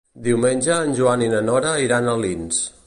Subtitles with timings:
[0.27, 2.67] Diumenge en Joan i na Nora iran a Alins.